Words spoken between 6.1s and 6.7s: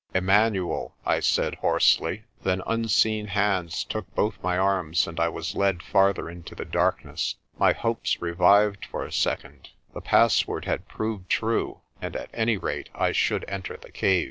into the